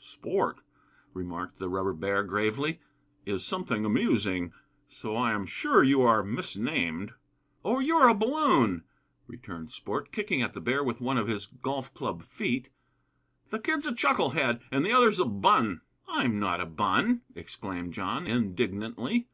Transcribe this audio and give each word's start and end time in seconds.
"Sport," 0.00 0.58
remarked 1.12 1.58
the 1.58 1.68
rubber 1.68 1.92
bear, 1.92 2.22
gravely, 2.22 2.78
"is 3.26 3.44
something 3.44 3.84
amusing; 3.84 4.52
so 4.88 5.16
I 5.16 5.32
am 5.32 5.44
sure 5.44 5.82
you 5.82 6.02
are 6.02 6.22
misnamed." 6.22 7.14
"Oh! 7.64 7.80
you're 7.80 8.06
a 8.06 8.14
balloon," 8.14 8.84
returned 9.26 9.72
Sport, 9.72 10.12
kicking 10.12 10.40
at 10.40 10.52
the 10.52 10.60
bear 10.60 10.84
with 10.84 11.00
one 11.00 11.18
of 11.18 11.26
his 11.26 11.46
golf 11.46 11.92
club 11.94 12.22
feet; 12.22 12.68
"the 13.50 13.58
kid's 13.58 13.88
a 13.88 13.92
chucklehead 13.92 14.60
and 14.70 14.86
the 14.86 14.92
other's 14.92 15.18
a 15.18 15.24
bun." 15.24 15.80
"I'm 16.08 16.38
not 16.38 16.60
a 16.60 16.66
bun!" 16.66 17.22
exclaimed 17.34 17.92
John, 17.92 18.24
indignantly. 18.24 19.26